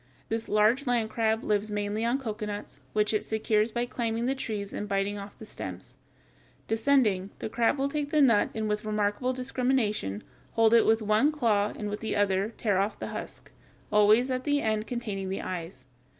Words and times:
This 0.29 0.49
large 0.49 0.87
land 0.87 1.11
crab 1.11 1.43
lives 1.43 1.69
mainly 1.69 2.03
on 2.03 2.17
cocoanuts, 2.17 2.79
which 2.91 3.13
it 3.13 3.23
secures 3.23 3.71
by 3.71 3.85
climbing 3.85 4.25
the 4.25 4.33
trees 4.33 4.73
and 4.73 4.89
biting 4.89 5.19
off 5.19 5.37
the 5.37 5.45
stems. 5.45 5.95
Descending, 6.67 7.29
the 7.37 7.49
crab 7.49 7.77
will 7.77 7.87
take 7.87 8.09
the 8.09 8.19
nut 8.19 8.49
and 8.55 8.67
with 8.67 8.83
remarkable 8.83 9.31
discrimination 9.31 10.23
hold 10.53 10.73
it 10.73 10.87
with 10.87 11.03
one 11.03 11.31
claw 11.31 11.71
and 11.77 11.87
with 11.87 11.99
the 11.99 12.15
other 12.15 12.49
tear 12.57 12.79
off 12.79 12.97
the 12.97 13.09
husk, 13.09 13.51
always 13.91 14.31
at 14.31 14.43
the 14.43 14.59
end 14.59 14.87
containing 14.87 15.29
the 15.29 15.43
"eyes." 15.43 15.85